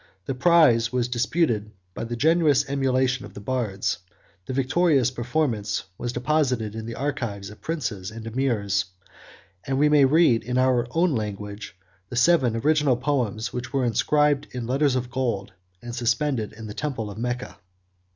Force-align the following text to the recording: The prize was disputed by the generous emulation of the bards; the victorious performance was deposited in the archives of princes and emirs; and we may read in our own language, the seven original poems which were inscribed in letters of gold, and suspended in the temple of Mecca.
The 0.25 0.33
prize 0.33 0.91
was 0.91 1.07
disputed 1.07 1.69
by 1.93 2.05
the 2.05 2.15
generous 2.15 2.67
emulation 2.67 3.23
of 3.23 3.35
the 3.35 3.39
bards; 3.39 3.99
the 4.47 4.51
victorious 4.53 5.11
performance 5.11 5.83
was 5.95 6.11
deposited 6.11 6.73
in 6.73 6.87
the 6.87 6.95
archives 6.95 7.51
of 7.51 7.61
princes 7.61 8.09
and 8.09 8.25
emirs; 8.25 8.85
and 9.63 9.77
we 9.77 9.89
may 9.89 10.05
read 10.05 10.41
in 10.41 10.57
our 10.57 10.87
own 10.89 11.13
language, 11.13 11.77
the 12.09 12.15
seven 12.15 12.55
original 12.55 12.97
poems 12.97 13.53
which 13.53 13.71
were 13.73 13.85
inscribed 13.85 14.47
in 14.55 14.65
letters 14.65 14.95
of 14.95 15.11
gold, 15.11 15.53
and 15.83 15.93
suspended 15.95 16.51
in 16.51 16.65
the 16.65 16.73
temple 16.73 17.11
of 17.11 17.19
Mecca. 17.19 17.59